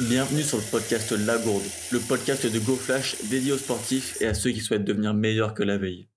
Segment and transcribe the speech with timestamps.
[0.00, 4.32] Bienvenue sur le podcast La Gourde, le podcast de GoFlash dédié aux sportifs et à
[4.32, 6.08] ceux qui souhaitent devenir meilleurs que la veille.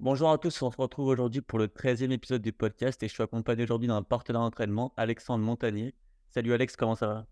[0.00, 3.12] Bonjour à tous, on se retrouve aujourd'hui pour le 13e épisode du podcast et je
[3.14, 5.94] suis accompagné aujourd'hui d'un partenaire d'entraînement, Alexandre Montagnier.
[6.30, 7.26] Salut Alex, comment ça va?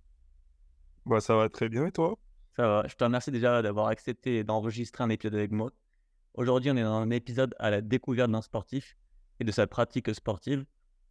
[1.05, 2.17] Bah ça va très bien et toi?
[2.55, 5.73] Ça va, je te remercie déjà d'avoir accepté d'enregistrer un épisode avec moi.
[6.35, 8.96] Aujourd'hui on est dans un épisode à la découverte d'un sportif
[9.41, 10.65] et de sa pratique sportive.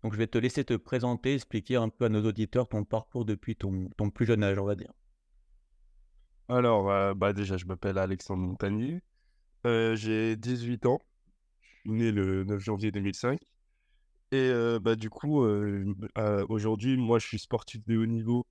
[0.04, 3.26] Donc, je vais te laisser te présenter, expliquer un peu à nos auditeurs ton parcours
[3.26, 4.92] depuis ton, plus jeune âge, on va dire.
[6.50, 9.02] Alors, euh, bah déjà, je m'appelle Alexandre Montagnier.
[9.66, 11.00] Euh, j'ai 18 ans.
[11.62, 13.40] Je suis né le 9 janvier 2005.
[14.32, 15.46] Et euh, bah, du coup,
[16.50, 18.46] aujourd'hui, moi, je suis sportif de haut niveau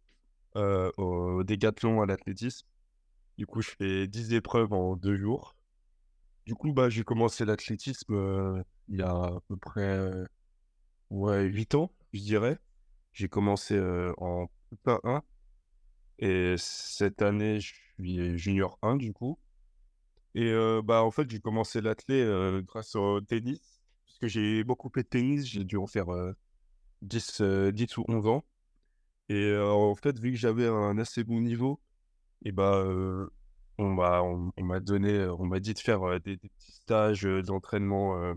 [0.54, 2.66] au décathlon à l'athlétisme.
[3.38, 5.54] Du coup, je fais 10 épreuves en deux jours.
[6.45, 10.10] Du coup, bah, j'ai commencé l'athlétisme il y a à peu près
[11.10, 12.59] ouais, 8 ans, je dirais.
[13.12, 13.78] J'ai commencé
[14.19, 14.46] en
[14.84, 15.23] p 1
[16.19, 19.38] et cette année, je suis junior 1 du coup.
[20.35, 20.52] Et
[20.85, 22.24] bah, en fait, j'ai commencé l'athlé
[22.66, 26.07] grâce au tennis, parce que j'ai beaucoup fait de tennis, j'ai dû en faire
[27.02, 27.41] 10,
[27.73, 28.45] 10 ou 11 ans.
[29.29, 31.80] Et en fait, vu que j'avais un assez bon niveau,
[32.45, 32.85] et bah,
[33.79, 38.35] on m'a on, m'a donné, on m'a dit de faire des petits stages d'entraînement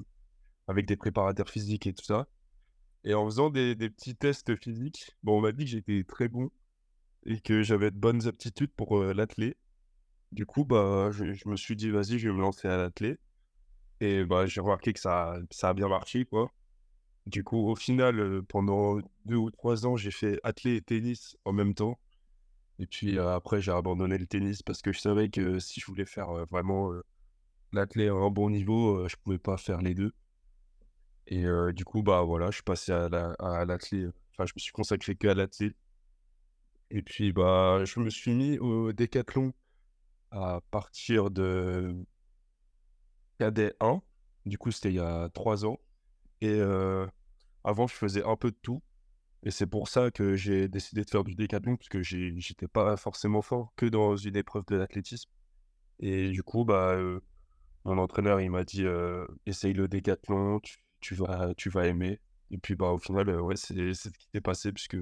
[0.68, 2.28] avec des préparateurs physiques et tout ça.
[3.04, 6.50] Et en faisant des, petits tests physiques, bon, on m'a dit que j'étais très bon
[7.26, 9.56] et que j'avais de bonnes aptitudes pour euh, l'athlé.
[10.32, 13.18] Du coup, bah, je, me suis dit, vas-y, je vais me lancer à l'athlé.
[14.02, 16.52] Et bah, j'ai remarqué que ça, ça a bien marché, quoi.
[17.26, 21.38] Du coup, au final, euh, pendant deux ou trois ans, j'ai fait athlé et tennis
[21.46, 22.00] en même temps.
[22.80, 25.86] Et puis euh, après, j'ai abandonné le tennis parce que je savais que si je
[25.86, 26.92] voulais faire vraiment
[27.74, 30.14] l'athlé à un bon niveau, je pouvais pas faire les deux.
[31.32, 33.08] Et du coup, bah voilà, je suis passé à
[33.66, 34.08] l'athlé.
[34.32, 35.76] enfin, je me suis consacré que à l'athlé.
[36.90, 39.54] Et puis, bah, je me suis mis au décathlon
[40.32, 41.96] à partir de
[43.40, 44.02] KD 1.
[44.48, 45.80] Du coup, c'était il y a trois ans.
[46.42, 46.60] Et
[47.64, 48.82] avant, je faisais un peu de tout.
[49.44, 52.98] Et c'est pour ça que j'ai décidé de faire du décathlon, parce que j'étais pas
[52.98, 55.30] forcément fort que dans une épreuve de l'athlétisme.
[56.00, 56.98] Et du coup, bah,
[57.86, 58.86] mon entraîneur, il m'a dit
[59.46, 60.60] essaye le décathlon,
[61.16, 62.20] vas, tu vas aimer.
[62.52, 64.98] Et puis, bah, au final, ouais, c'est ce qui s'est passé, puisque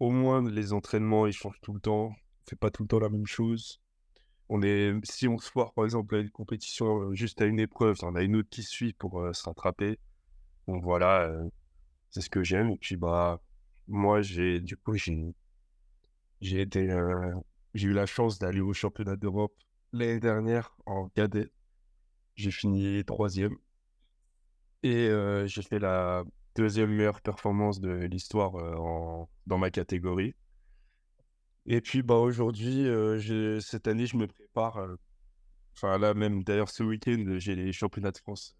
[0.00, 2.06] au moins les entraînements, ils changent tout le temps.
[2.06, 3.80] On fait pas tout le temps la même chose.
[4.48, 7.96] On est, si on se foire, par exemple, à une compétition, juste à une épreuve,
[8.02, 9.98] on a une autre qui suit pour se rattraper.
[10.68, 11.32] Donc voilà,
[12.10, 12.70] c'est ce que j'aime.
[12.70, 13.40] Et puis, bah,
[13.88, 15.34] moi, j'ai, du coup, j'ai
[16.60, 16.88] été,
[17.74, 19.54] j'ai eu la chance d'aller au championnat d'Europe
[19.92, 21.50] l'année dernière en cadet.
[22.34, 23.56] J'ai fini troisième.
[24.82, 25.08] Et
[25.46, 28.52] j'ai fait la deuxième meilleure performance de l'histoire
[29.46, 30.34] dans ma catégorie.
[31.66, 32.88] Et puis bah, aujourd'hui,
[33.60, 34.84] cette année, je me prépare.
[35.74, 38.56] Enfin là même, d'ailleurs ce week-end, j'ai les championnats de France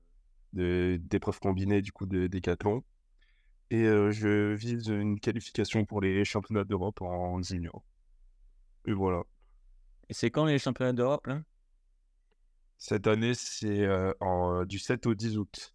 [0.53, 2.85] d'épreuves combinées du coup de décathlon.
[3.71, 7.83] Et je vise une qualification pour les championnats d'Europe en junior.
[8.87, 9.23] Et voilà.
[10.09, 11.43] Et c'est quand les championnats d'Europe là?
[12.79, 13.89] Cette année, c'est
[14.67, 15.75] du 7 au 10 août.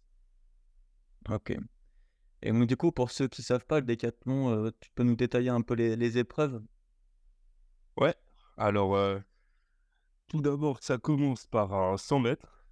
[1.28, 1.56] Ok.
[2.42, 5.02] Et donc, du coup, pour ceux qui ne savent pas, le décathlon, euh, tu peux
[5.02, 6.62] nous détailler un peu les, épreuves?
[7.96, 8.14] Ouais.
[8.56, 9.18] Alors, euh,
[10.28, 12.64] tout d'abord, ça commence par un 100 mètres.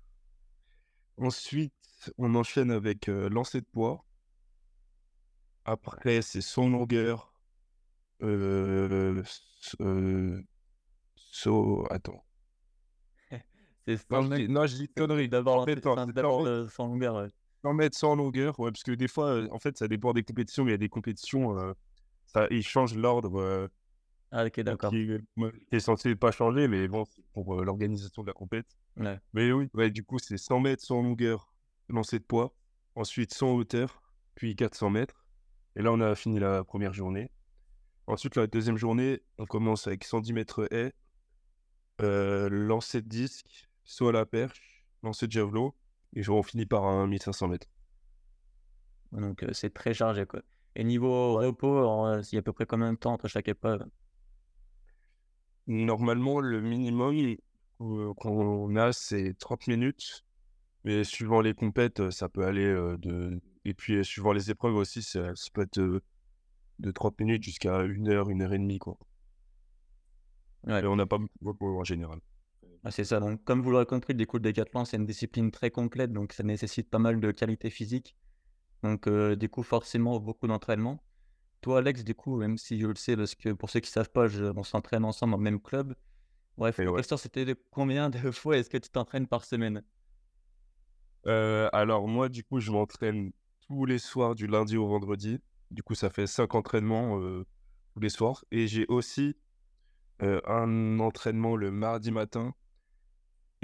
[1.19, 1.73] Ensuite,
[2.19, 4.05] on enchaîne avec euh, lancer de poids.
[5.65, 7.33] Après, c'est 100 longueur.
[8.23, 9.23] Euh,
[11.17, 11.87] saut.
[11.91, 12.25] Attends.
[13.87, 15.29] c'est non, je dis conneries.
[15.29, 17.29] D'abord, d'abord, 100 longueur.
[17.67, 20.65] 100 mètres sans longueur, ouais, parce que des fois, en fait, ça dépend des compétitions,
[20.65, 21.75] mais il y a des compétitions,
[22.27, 23.69] ça, ils changent l'ordre.
[24.31, 24.91] ah, ok, d'accord.
[24.91, 25.11] Qui,
[25.73, 28.79] est censé pas changer, mais bon, pour l'organisation de la compétition.
[28.97, 29.19] Ouais.
[29.33, 31.53] Mais oui, ouais, du coup, c'est 100 mètres sans longueur,
[31.89, 32.55] lancer de poids,
[32.95, 34.01] ensuite 100 hauteur,
[34.37, 35.27] puis 400 mètres.
[35.75, 37.31] Et là, on a fini la première journée.
[38.07, 40.93] Ensuite, la deuxième journée, on commence avec 110 mètres haies,
[42.01, 45.75] euh, lancer de disque, saut à la perche, lancer de javelot,
[46.15, 47.69] et on finit par un 1500 mètres.
[49.13, 50.43] Donc c'est très chargé quoi.
[50.75, 53.83] Et niveau repos, il y a à peu près combien de temps entre chaque épreuve?
[55.67, 57.37] Normalement, le minimum
[57.79, 60.23] qu'on a, c'est 30 minutes.
[60.85, 62.67] Mais suivant les compètes, ça peut aller
[62.99, 63.41] de.
[63.65, 66.03] Et puis, suivant les épreuves aussi, ça, peut être
[66.79, 68.79] de 30 minutes jusqu'à une heure, une heure et demie.
[68.79, 68.99] Quoi.
[70.65, 70.83] Ouais.
[70.83, 72.21] Et on n'a pas beaucoup de repos en général.
[72.87, 73.19] Ah, c'est ça.
[73.19, 76.45] Donc, comme vous l'aurez compris, le découle décathlon, c'est une discipline très complète, donc ça
[76.45, 78.15] nécessite pas mal de qualité physique.
[78.85, 81.03] Donc, euh, du coup, forcément, beaucoup d'entraînement.
[81.63, 84.11] toi, Alex, du coup, même si je le sais, parce que pour ceux qui savent
[84.11, 85.97] pas, je on s'entraîne ensemble le même club.
[86.59, 86.99] Bref, la ouais.
[86.99, 89.83] question c'était de combien de fois est-ce que tu t'entraînes par semaine?
[91.27, 93.33] Heu, alors moi, du coup, je m'entraîne
[93.67, 95.41] tous les soirs du lundi au vendredi.
[95.73, 97.47] Du coup, ça fait 5 entraînements, heu,
[97.95, 99.35] tous les soirs et j'ai aussi,
[100.21, 102.55] un entraînement le mardi matin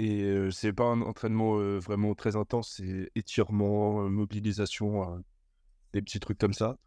[0.03, 5.23] et heu, c'est pas un entraînement, vraiment très intense, c'est étirement, mobilisation, heu,
[5.93, 6.77] des petits trucs comme ça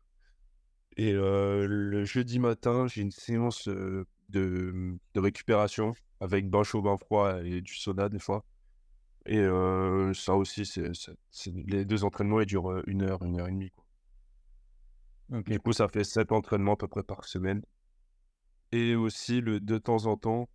[0.98, 4.06] et le jeudi matin, j'ai une séance, de,
[5.14, 8.44] de récupération avec bain chaud, bain froid et du sauna des fois
[9.26, 9.44] et
[10.14, 10.90] ça aussi, c'est
[11.52, 13.84] les 2 entraînements, ils durent, 1 heure, 1 heure et demie, quoi.
[15.42, 17.62] Du coup, ça fait 7 entraînements à peu près par semaine
[18.72, 20.48] et aussi le de temps en temps,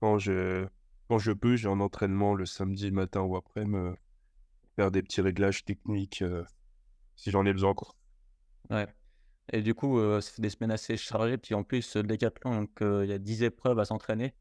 [0.00, 0.66] quand je
[1.08, 3.96] quand je peux, j'ai un entraînement le samedi matin ou après-midi,
[4.76, 6.46] faire des petits réglages techniques, heu,
[7.16, 7.94] si j'en ai besoin, quoi.
[8.70, 8.86] Ouais
[9.52, 12.82] et du coup, heu, c'est des semaines assez chargées, puis en plus, le décathlon, donc
[12.82, 14.34] heu, il y a 10 épreuves à s'entraîner.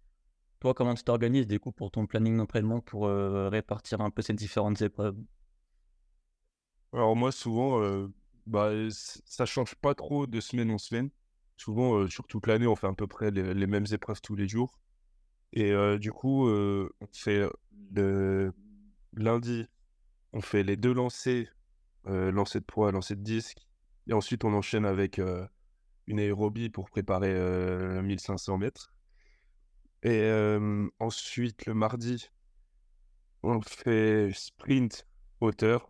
[0.60, 4.34] Toi, comment tu t'organises, du coup, pour ton planning d'entraînement pour, répartir un peu ces
[4.34, 5.18] différentes épreuves?
[6.94, 8.10] Alors moi, souvent,
[8.46, 8.72] bah,
[9.26, 11.10] ça change pas trop de semaine en semaine.
[11.58, 14.48] Souvent, sur toute l'année, on fait à peu près les les mêmes épreuves tous les
[14.48, 14.80] jours
[15.54, 17.52] et heu, du coup, heu, on fait, heu,
[17.96, 18.54] le
[19.14, 19.68] lundi,
[20.34, 21.48] on fait les 2 lancers,
[22.08, 23.60] heu, lancer de poids, lancer de disque
[24.10, 25.22] et ensuite on enchaîne avec,
[26.08, 28.72] une aérobie pour préparer, heu, 1 500 m
[30.04, 30.32] et
[31.00, 32.30] ensuite le mardi,
[33.44, 35.06] on fait sprint
[35.42, 35.90] hauteur.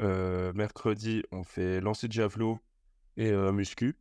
[0.00, 2.58] Mercredi, on fait lancer de javelot
[3.16, 3.96] et muscu.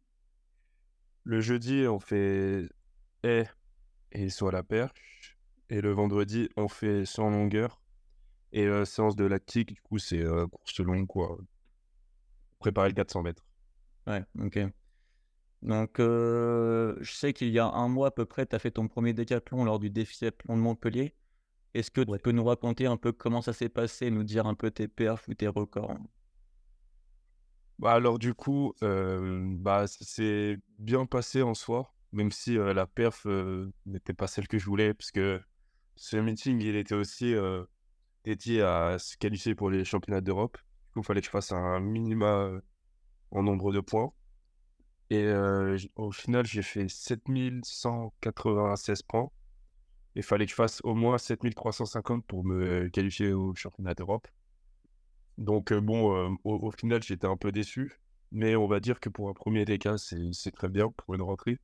[1.25, 2.67] Le jeudi, on fait
[3.23, 3.45] ais
[4.11, 5.37] et à la perche
[5.69, 7.81] et le vendredi, on fait en longueur
[8.53, 11.37] et heu, séance de lactique, du coup, c'est, heu, course longue, quoi,
[12.59, 13.43] préparer le 400 m.
[14.07, 14.59] Ouais, OK.
[15.61, 18.71] Donc heu, je sais qu'il y a un mois à peu près, tu as fait
[18.71, 21.15] ton premier décathlon lors du défiathlon de Montpellier.
[21.75, 22.21] Est-ce que tu Ouais.
[22.23, 25.27] peux nous raconter un peu comment ça s'est passé, nous dire un peu tes perfs
[25.29, 25.97] ou tes records?
[27.79, 32.85] Bah, alors du coup, hem, bah, ça s'est bien passé en soi, même si, la
[32.87, 33.25] perf,
[33.85, 35.41] n'était pas celle que je voulais parce que
[35.95, 37.35] ce meeting, il était aussi,
[38.23, 40.57] dédié à se qualifier pour les championnats d'Europe.
[40.87, 42.51] Du coup, il fallait que je fasse un minima,
[43.31, 44.11] en nombre de points
[45.09, 45.29] et
[45.95, 47.21] au final, j'ai fait 7
[47.63, 49.29] 196 points
[50.15, 54.27] il fallait que je fasse au moins 7 350 pour me qualifier aux championnats d'Europe.
[55.37, 57.99] Donc bon, au au final, j'étais un peu déçu,
[58.31, 61.21] mais on va dire que pour un 1er DK, c'est c'est très bien pour une
[61.21, 61.59] rentrée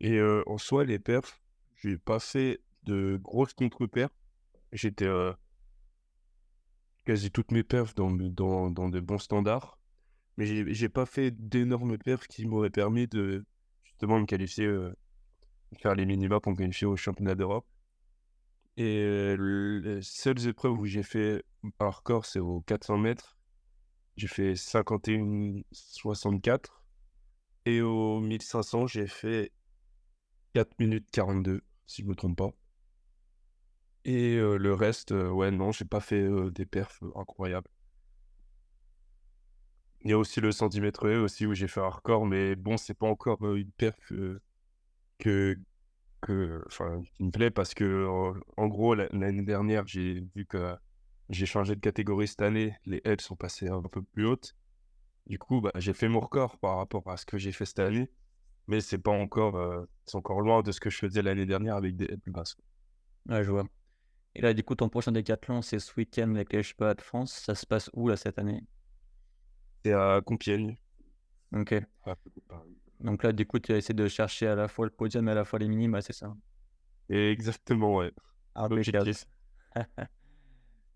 [0.00, 1.40] et en soi, les perfs,
[1.76, 4.12] j'ai pas fait de grosses contre-perfs.
[4.72, 5.34] J'étais, heu,
[7.04, 9.78] quasi toutes mes perfs dans dans dans de bons standards,
[10.36, 13.46] mais j'ai j'ai pas fait d'énormes perfs qui m'auraient permis de
[13.84, 14.94] justement me qualifier, heu,
[15.80, 17.66] faire les minima pour me qualifier aux championnats d'Europe
[18.76, 21.42] et les seules épreuves où j'ai fait
[21.80, 23.14] un record, c'est aux 400 m.
[24.16, 26.82] J'ai fait 51,64
[27.66, 29.52] et aux 1500, j'ai fait
[30.54, 32.52] 4 minutes 42, si je me trompe pas
[34.04, 37.68] et heu, le reste, heu, ouais, non, j'ai pas fait, heu, des perfs, incroyables.
[40.02, 42.56] Il y a aussi le 110 mètres haies aussi où j'ai fait un record, mais
[42.56, 43.96] bon, c'est pas encore, une perf,
[45.18, 45.58] que
[46.20, 46.62] que
[47.14, 48.06] qui me plaît parce que,
[48.56, 50.74] en gros, l'a l'année dernière, j'ai vu que
[51.30, 54.54] j'ai changé de catégorie cette année, les ailes sont passées un peu plus hautes.
[55.26, 57.80] Du coup, bah, j'ai fait mon record par rapport à ce que j'ai fait cette
[57.80, 58.10] année,
[58.68, 61.76] mais c'est pas encore, heu, c'est encore loin de ce que je faisais l'année dernière
[61.76, 62.56] avec des plus basses.
[63.28, 63.64] Ouais, je vois
[64.34, 67.32] et là, du coup, ton prochain décathlon, c'est ce week-end avec les Championnats de France.
[67.32, 68.62] Ça se passe où, là, cette année?
[69.84, 70.76] C'est à Compiègne,
[71.52, 71.74] OK.
[73.00, 75.32] Donc là, du coup, tu vas essayer de chercher à la fois le podium et
[75.32, 76.34] à la fois les minima, c'est ça?
[77.08, 78.12] Exactement, ouais.
[78.56, 79.24] L'objectif.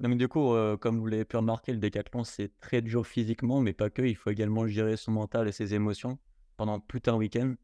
[0.00, 3.60] Donc du coup, heu, comme vous l'avez pu remarquer, le décathlon, c'est très dur physiquement,
[3.60, 4.02] mais pas que.
[4.02, 6.18] Il faut également gérer son mental et ses émotions
[6.56, 7.54] pendant tout un week-end.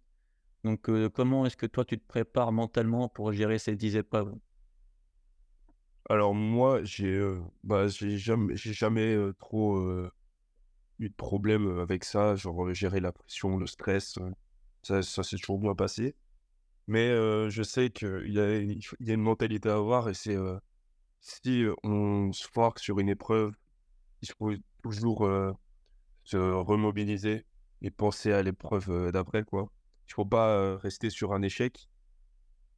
[0.64, 4.35] Donc heu, comment est-ce que toi, tu te prépares mentalement pour gérer ces 10 épreuves?
[6.09, 10.11] Alors moi, j'ai, heu, bah, jamais jamais, heu, trop, heu,
[11.00, 14.18] eu de problème, avec ça, genre, gérer la pression, le stress,
[14.83, 16.16] ça ça s'est toujours bien passé.
[16.88, 17.09] Mais,
[17.50, 20.37] je sais qu'il y a y a une mentalité à avoir et c'est,
[21.21, 23.54] si, on se foire sur une épreuve,
[24.23, 24.52] il faut
[24.85, 25.28] toujours,
[26.25, 27.47] se remobiliser
[27.82, 29.70] et penser à l'épreuve, d'après, quoi.
[30.08, 31.88] Il faut pas, rester sur un échec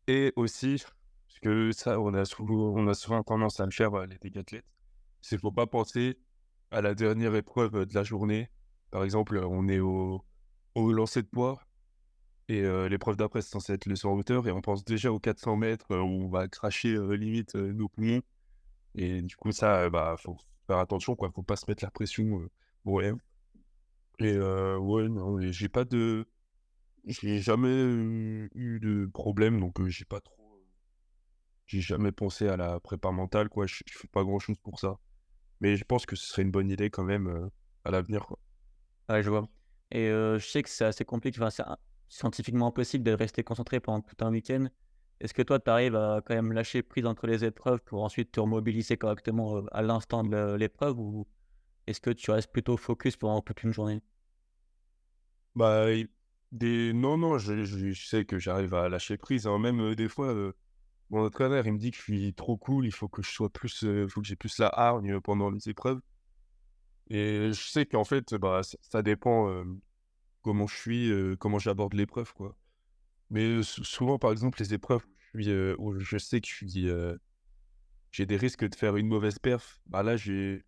[0.06, 0.82] et aussi,
[1.28, 4.66] parce que ça, on a souvent tendance à le faire, les décathlètes,
[5.20, 6.18] c'est faut pas penser
[6.70, 8.48] à la dernière épreuve, de la journée
[8.90, 10.24] par exemple, on est au,
[10.74, 11.62] au lancer de poids
[12.48, 15.56] et l'épreuve d'après, c'est censé être le en hauteur et on pense déjà aux 400
[15.56, 18.22] mètres où on va cracher limite nos poumons.
[18.96, 21.30] Et du coup, ça, bah, faut faire attention, quoi.
[21.32, 22.42] Faut pas se mettre la pression
[22.82, 23.16] pour rien.
[24.20, 26.26] Et ouais, non, j'ai pas de.
[27.06, 27.72] J'ai jamais
[28.54, 30.62] eu de problème, donc j'ai pas trop.
[31.66, 33.66] J'ai jamais pensé à la prépa mentale, quoi.
[33.66, 34.98] Je, fais pas grand chose pour ça.
[35.60, 37.50] Mais je pense que ce serait une bonne idée quand même
[37.84, 38.38] à l'avenir, quoi.
[39.08, 39.48] Ouais, je vois.
[39.90, 41.64] Et je sais que c'est assez compliqué, enfin, c'est
[42.08, 44.66] scientifiquement impossible de rester concentré pendant tout un week-end.
[45.20, 48.32] Est-ce que toi, tu arrives à quand même lâcher prise entre les épreuves pour ensuite
[48.32, 50.98] te remobiliser correctement à l'instant de l'épreuve
[51.90, 54.02] est-ce que tu restes plutôt focus pendant toute une journée?
[55.54, 55.86] Bah,
[56.52, 59.46] non, non, je, sais que j'arrive à lâcher prise.
[59.46, 59.58] Hein.
[59.58, 60.34] Même des fois,
[61.10, 63.50] mon entraîneur, il me dit que je suis trop cool, il faut que je sois
[63.50, 66.00] plus, il faut que j'ai plus la hargne pendant les épreuves.
[67.08, 69.64] Et je sais qu'en fait, bah, ça, dépend
[70.42, 72.56] comment je suis, comment j'aborde l'épreuve, quoi.
[73.30, 75.04] Mais souvent, par exemple, les épreuves
[75.34, 76.88] où je sais que je suis,
[78.12, 80.60] j'ai des risques de faire une mauvaise perf, bah là, je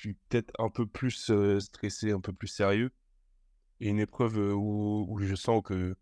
[0.00, 2.92] suis peut-être un peu plus stressé, un peu plus sérieux.
[3.80, 5.96] Et une épreuve où, je sens que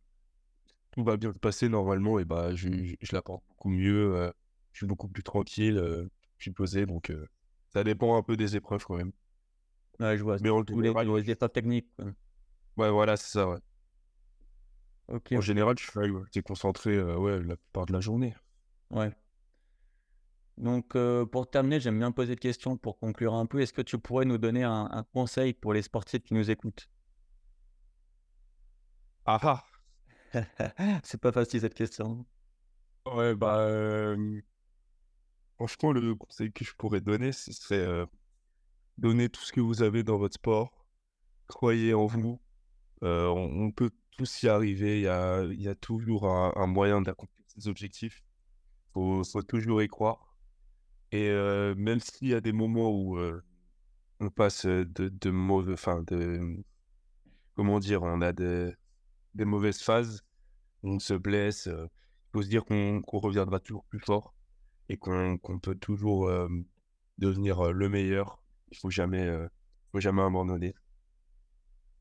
[0.92, 2.68] tout va bien se passer normalement, et bah, je,
[3.00, 4.32] je, la porte beaucoup mieux,
[4.72, 5.76] je suis beaucoup plus tranquille,
[6.38, 7.12] je suis posé, donc
[7.72, 9.12] ça dépend un peu des épreuves quand même.
[9.98, 10.36] Ouais, je vois.
[10.40, 11.88] Mais on tous les, les épreuves techniques.
[12.76, 13.58] Ouais, voilà, c'est ça, ouais.
[15.08, 18.34] En général, je suis concentré ouais, la plupart de la journée.
[18.90, 19.12] Ouais.
[20.56, 20.96] Donc,
[21.32, 23.60] pour terminer, j'aime bien poser de questions pour conclure un peu.
[23.60, 26.88] Est-ce que tu pourrais nous donner un, conseil pour les sportifs qui nous écoutent?
[29.26, 29.64] Ah ah
[31.02, 32.24] C'est pas facile cette question.
[33.06, 34.14] Ouais, bah.
[35.56, 38.06] Franchement, le conseil que je pourrais donner, ce serait
[38.98, 40.86] donner tout ce que vous avez dans votre sport.
[41.46, 42.40] Croyez en vous.
[43.02, 44.98] on, peut tous y arriver.
[44.98, 48.24] Il y a, il y a toujours un, moyen d'accomplir ses objectifs.
[48.96, 50.33] Il faut, toujours y croire.
[51.16, 51.30] Et
[51.76, 53.16] même s'il y a des moments où
[54.18, 56.56] on passe de, de mauvais, enfin de,
[57.54, 58.74] comment dire, on a des,
[59.34, 60.24] des mauvaises phases,
[60.82, 61.88] on se blesse, il
[62.32, 64.34] faut se dire qu'on reviendra toujours plus fort
[64.88, 66.28] et qu'on peut toujours
[67.18, 68.42] devenir le meilleur.
[68.72, 69.32] Il faut jamais,
[69.92, 70.74] faut jamais abandonner.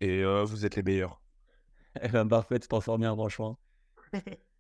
[0.01, 1.21] Et vous êtes les meilleurs.
[2.01, 3.59] Eh ben parfait, tu t'en sors bien franchement.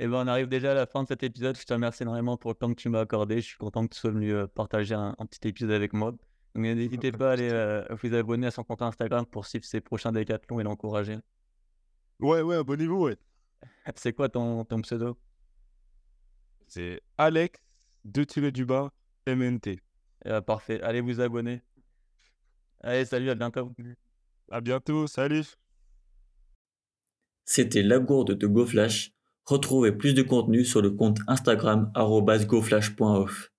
[0.00, 1.58] Et eh ben on arrive déjà à la fin de cet épisode.
[1.58, 3.40] Je te remercie énormément pour le temps que tu m'as accordé.
[3.40, 6.14] Je suis content que tu sois venu partager un, petit épisode avec moi.
[6.54, 10.60] n'hésitez pas à aller vous abonner à son compte Instagram pour suivre ses prochains décathlons
[10.60, 11.18] et l'encourager.
[12.20, 13.16] Ouais, ouais, abonnez-vous, ouais.
[13.96, 15.18] C'est quoi ton, ton pseudo?
[16.68, 17.58] C'est Alex,
[18.04, 18.92] 2 du bas,
[19.26, 19.66] MNT.
[19.66, 19.80] Eh
[20.24, 21.62] ben, parfait, allez vous abonner.
[22.82, 23.72] Allez, salut, à bientôt.
[24.50, 25.44] À bientôt, salut.
[27.44, 29.12] C'était la gourde de GoFlash.
[29.48, 31.90] Retrouvez plus de contenu sur le compte Instagram
[32.46, 33.50] goflash.off.